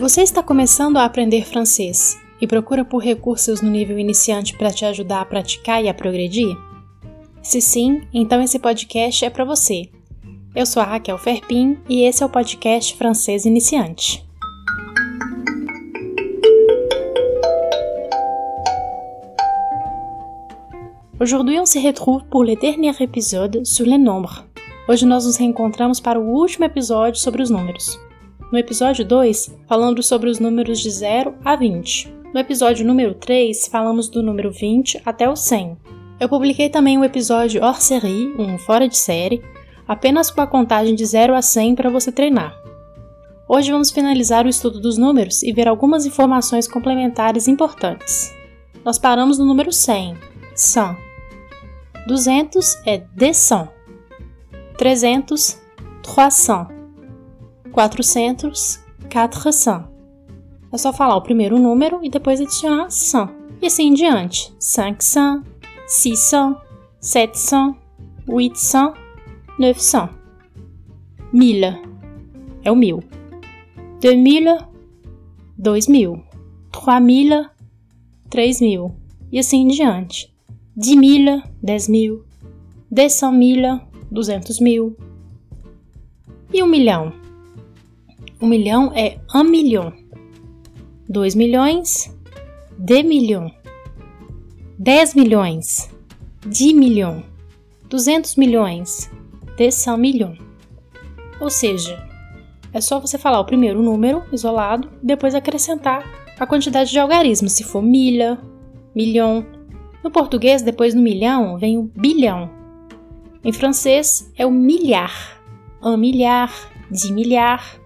[0.00, 4.86] Você está começando a aprender francês e procura por recursos no nível iniciante para te
[4.86, 6.56] ajudar a praticar e a progredir?
[7.42, 9.90] Se sim, então esse podcast é para você.
[10.56, 14.24] Eu sou a Raquel Ferpin e esse é o podcast Francês Iniciante.
[21.20, 24.42] Aujourd'hui, on se retrouve pour le dernier épisode sur les nombres.
[24.88, 28.00] Hoje nós nos reencontramos para o último episódio sobre os números.
[28.50, 32.12] No episódio 2, falamos sobre os números de 0 a 20.
[32.34, 35.78] No episódio número 3, falamos do número 20 até o 100.
[36.18, 39.40] Eu publiquei também o um episódio hors série, um fora de série,
[39.86, 42.52] apenas com a contagem de 0 a 100 para você treinar.
[43.48, 48.34] Hoje vamos finalizar o estudo dos números e ver algumas informações complementares importantes.
[48.84, 50.16] Nós paramos no número 100,
[50.56, 50.96] 100.
[52.08, 53.68] 200 é 200.
[54.76, 55.60] 300,
[56.02, 56.79] 300.
[57.72, 58.80] 400,
[59.12, 59.90] 400.
[60.72, 63.28] É só falar o primeiro número e depois adicionar 100.
[63.62, 64.52] E assim em diante.
[64.58, 65.42] 500,
[65.86, 66.62] 600,
[67.00, 67.76] 700,
[68.26, 69.00] 800,
[69.58, 70.20] 900.
[71.32, 71.66] 1000
[72.64, 73.02] é o mil.
[74.00, 74.58] 2000,
[75.56, 76.24] 2000.
[76.72, 77.46] 3000,
[78.28, 78.96] 3000.
[79.32, 80.30] E assim em diante
[80.80, 82.24] dix mille, dez mil,
[82.90, 84.96] dez cent mille, duzentos mil.
[86.52, 87.12] E um milhão?
[88.40, 89.92] Um milhão é um milhão.
[91.08, 92.16] Dois milhões,
[92.78, 93.50] de milhão.
[94.78, 95.90] Dez milhões,
[96.46, 97.22] de milhão.
[97.88, 99.10] Duzentos milhões,
[99.56, 100.38] de cent milhão.
[101.40, 102.02] Ou seja,
[102.72, 106.04] é só você falar o primeiro número isolado depois acrescentar
[106.38, 108.38] a quantidade de algarismos, se for milha,
[108.94, 109.44] milhão,
[110.02, 112.50] no português, depois do milhão, vem o bilhão.
[113.44, 115.38] Em francês, é o milhar,
[115.82, 116.50] un milhar,
[116.90, 117.79] dix milhar,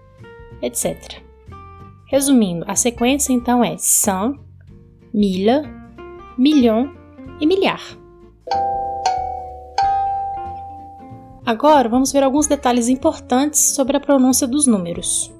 [0.65, 1.21] etc.
[2.07, 4.37] Resumindo, a sequência então é cent,
[5.13, 5.61] mille,
[6.37, 6.93] milhão
[7.39, 7.81] e milhar.
[11.45, 15.31] Agora vamos ver alguns detalhes importantes sobre a pronúncia dos números.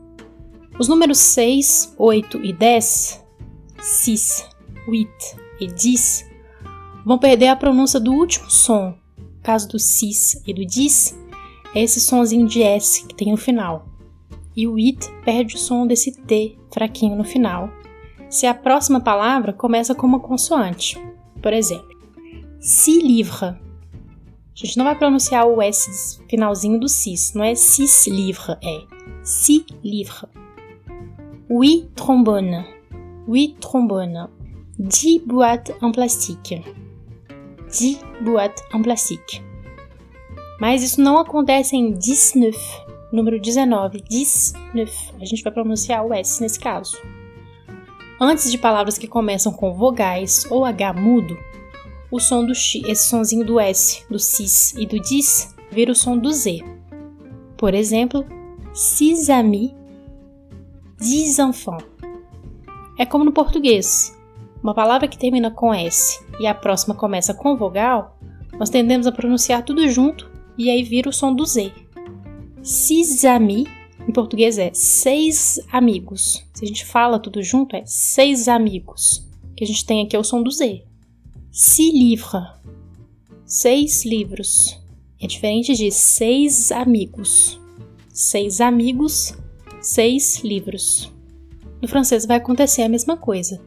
[0.77, 3.25] Os números 6, 8 e 10,
[3.79, 4.49] 6,
[4.87, 5.09] 8
[5.61, 6.29] e 10,
[7.05, 8.93] vão perder a pronúncia do último som.
[9.17, 11.17] No caso do cis e do dis,
[11.73, 13.94] é esse sonzinho de S que tem no final.
[14.55, 17.69] E o it perde o som desse T fraquinho no final,
[18.29, 20.97] se a próxima palavra começa com uma consoante.
[21.41, 21.95] Por exemplo,
[22.59, 23.45] se livre.
[23.45, 23.57] A
[24.53, 28.83] gente não vai pronunciar o S finalzinho do cis, não é cis livre, é
[29.23, 30.27] si livre.
[31.49, 32.65] Oui, trombone.
[33.27, 34.27] Oui, trombone.
[34.79, 36.63] 10 boîtes en plastique.
[37.69, 39.41] 10 boîtes en plastique.
[40.59, 42.57] Mas isso não acontece em 19,
[43.11, 44.91] número 19, 19.
[45.21, 46.97] A gente vai pronunciar o S nesse caso.
[48.19, 51.37] Antes de palavras que começam com vogais ou H mudo,
[52.09, 55.95] o som do X, esse sonzinho do S, do cis e do dis, vira o
[55.95, 56.63] som do Z.
[57.57, 58.25] Por exemplo,
[58.73, 59.71] six amis,
[60.97, 61.85] dix enfants.
[62.97, 64.15] É como no português.
[64.63, 68.17] Uma palavra que termina com S e a próxima começa com vogal,
[68.57, 71.84] nós tendemos a pronunciar tudo junto e aí vira o som do Z.
[72.65, 73.67] Six amis,
[74.07, 76.43] em português é seis amigos.
[76.51, 79.23] Se a gente fala tudo junto, é seis amigos.
[79.55, 80.83] que a gente tem aqui é o som do Z.
[81.51, 82.43] Six livres,
[83.45, 84.81] seis livros.
[85.21, 87.59] É diferente de seis amigos.
[88.09, 89.35] Seis amigos,
[89.79, 91.13] seis livros.
[91.79, 93.61] No francês vai acontecer a mesma coisa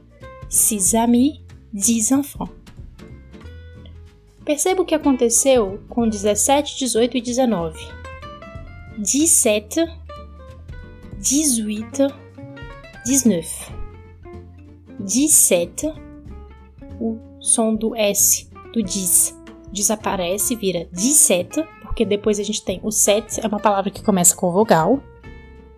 [0.49, 1.39] six amis,
[1.71, 2.53] dix enfants.
[4.43, 7.98] Perceba o que aconteceu com 17, 18 e 19.
[8.99, 9.85] 17,
[11.17, 12.07] 18,
[13.05, 13.47] 19.
[14.99, 15.93] 17,
[16.99, 19.33] o som do S do diz
[19.71, 24.35] desaparece, vira 17, porque depois a gente tem o 7, é uma palavra que começa
[24.35, 25.01] com vogal.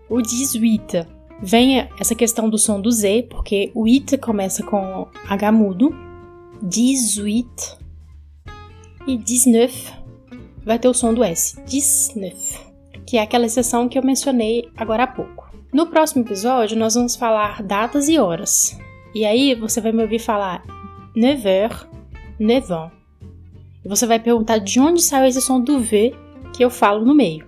[0.10, 1.06] O 18
[1.44, 5.94] vem essa questão do som do Z, porque o it começa com H mudo,
[6.64, 7.78] 18
[9.06, 9.74] e 19
[10.66, 12.71] vai ter o som do S, 19,
[13.12, 15.52] que é aquela exceção que eu mencionei agora há pouco.
[15.74, 18.80] No próximo episódio, nós vamos falar datas e horas.
[19.14, 20.64] E aí você vai me ouvir falar
[21.14, 21.86] 9 heures,
[22.40, 22.90] 9 ans.
[23.84, 26.16] E você vai perguntar de onde saiu esse som do V
[26.56, 27.46] que eu falo no meio.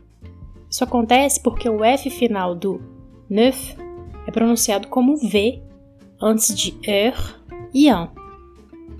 [0.69, 2.81] Isso acontece porque o F final do
[3.29, 3.77] neuf
[4.27, 5.63] é pronunciado como V
[6.21, 7.15] antes de er
[7.73, 8.09] e an,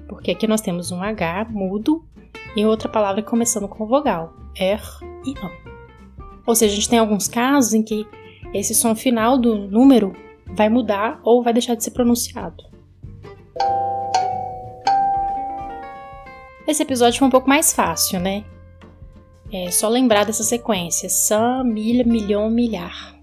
[0.08, 2.06] porque aqui nós temos um H mudo
[2.56, 4.82] e outra palavra começando com vogal, er
[5.26, 5.73] e an.
[6.46, 8.06] Ou seja, a gente tem alguns casos em que
[8.54, 10.16] esse som final do número
[10.48, 12.64] vai mudar ou vai deixar de ser pronunciado.
[16.68, 18.44] Esse episódio foi um pouco mais fácil, né?
[19.52, 23.16] É só lembrar dessa sequência: cent, milha, milhão, milhar.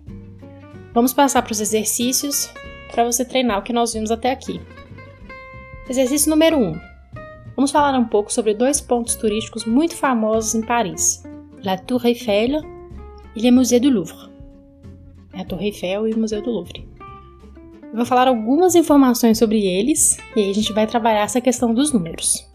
[0.93, 2.53] Vamos passar para os exercícios
[2.91, 4.61] para você treinar o que nós vimos até aqui.
[5.89, 6.63] Exercício número 1.
[6.63, 6.81] Um.
[7.57, 11.23] Vamos falar um pouco sobre dois pontos turísticos muito famosos em Paris:
[11.65, 12.80] La Tour Eiffel
[13.35, 14.31] e le Musée du Louvre.
[15.33, 16.89] A Torre Eiffel e o Museu do Louvre.
[17.83, 21.73] Eu vou falar algumas informações sobre eles e aí a gente vai trabalhar essa questão
[21.75, 22.49] dos números.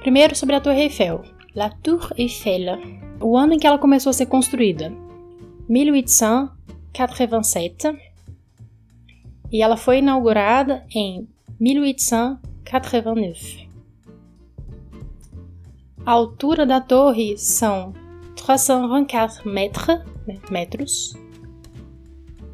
[0.00, 1.22] Primeiro sobre a Torre Eiffel.
[1.54, 2.78] La Tour Eiffel.
[3.20, 4.92] O ano em que ela começou a ser construída.
[5.68, 7.96] 1887.
[9.50, 11.28] E ela foi inaugurada em
[11.60, 13.68] 1889.
[16.04, 17.94] A altura da torre são
[18.44, 21.16] 324 metros, né, metros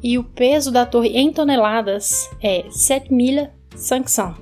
[0.03, 4.35] e o peso da torre em toneladas é 7.500.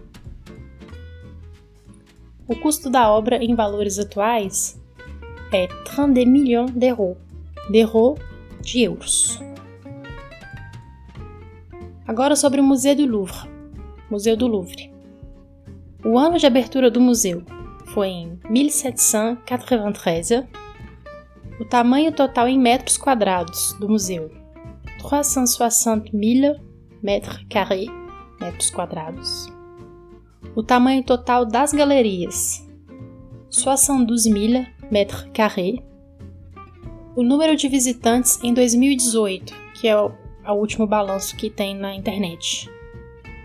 [2.48, 4.82] O custo da obra em valores atuais
[5.52, 7.18] é 30 milhões d'euros,
[7.70, 8.18] d'euros
[8.62, 9.38] de euros.
[12.08, 13.50] Agora sobre o Museu do Louvre.
[14.10, 14.92] Museu do Louvre.
[16.04, 17.44] O ano de abertura do museu
[17.94, 20.59] foi em 1793.
[21.60, 24.32] O tamanho total em metros quadrados do museu
[25.00, 26.56] 360 mil
[27.04, 27.88] metros carrés,
[28.40, 29.52] metros quadrados.
[30.56, 32.66] O tamanho total das galerias,
[33.50, 35.80] 72 mil metros carrés.
[37.16, 40.12] O número de visitantes em 2018, que é o,
[40.46, 42.70] é o último balanço que tem na internet,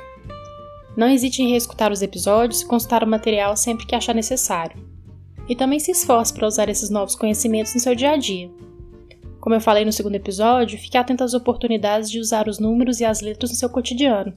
[0.97, 4.96] Não hesite em reescutar os episódios e consultar o material sempre que achar necessário.
[5.49, 8.51] E também se esforce para usar esses novos conhecimentos no seu dia a dia.
[9.41, 13.05] Como eu falei no segundo episódio, fique atento às oportunidades de usar os números e
[13.05, 14.35] as letras no seu cotidiano.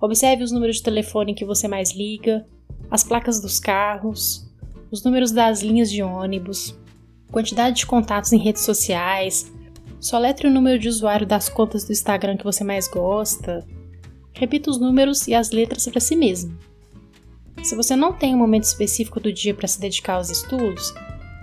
[0.00, 2.46] Observe os números de telefone que você mais liga,
[2.88, 4.48] as placas dos carros,
[4.92, 6.78] os números das linhas de ônibus,
[7.32, 9.52] quantidade de contatos em redes sociais,
[10.00, 13.66] soletre o número de usuário das contas do Instagram que você mais gosta.
[14.32, 16.56] Repita os números e as letras para si mesmo.
[17.62, 20.94] Se você não tem um momento específico do dia para se dedicar aos estudos,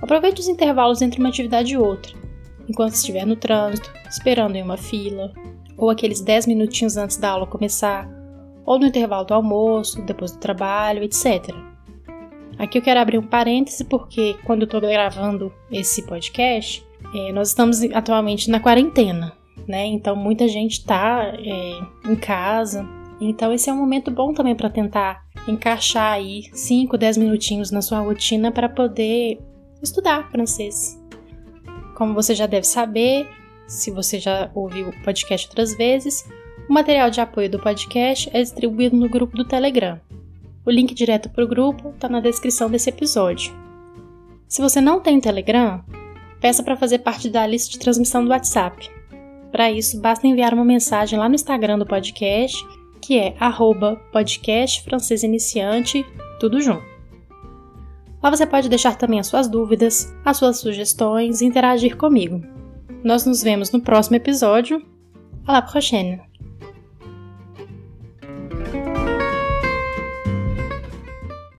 [0.01, 2.25] aproveite os intervalos entre uma atividade e outra
[2.67, 5.31] enquanto estiver no trânsito, esperando em uma fila,
[5.77, 8.09] ou aqueles 10 minutinhos antes da aula começar,
[8.65, 11.53] ou no intervalo do almoço, depois do trabalho, etc.
[12.57, 17.49] Aqui eu quero abrir um parêntese porque quando eu estou gravando esse podcast, é, nós
[17.49, 19.33] estamos atualmente na quarentena,
[19.67, 19.85] né?
[19.85, 22.87] Então muita gente está é, em casa.
[23.19, 27.81] Então esse é um momento bom também para tentar encaixar aí 5, 10 minutinhos na
[27.81, 29.39] sua rotina para poder
[29.81, 30.99] estudar francês.
[31.95, 33.27] Como você já deve saber,
[33.67, 36.27] se você já ouviu o podcast outras vezes,
[36.69, 39.99] o material de apoio do podcast é distribuído no grupo do Telegram.
[40.65, 43.53] O link direto para o grupo está na descrição desse episódio.
[44.47, 45.83] Se você não tem Telegram,
[46.41, 48.89] peça para fazer parte da lista de transmissão do WhatsApp.
[49.51, 52.65] Para isso, basta enviar uma mensagem lá no Instagram do podcast,
[53.01, 56.05] que é arroba podcast francês iniciante,
[56.39, 56.83] tudo junto.
[58.21, 62.41] Lá você pode deixar também as suas dúvidas, as suas sugestões e interagir comigo.
[63.03, 64.83] Nós nos vemos no próximo episódio.
[65.45, 66.24] À la prochaine!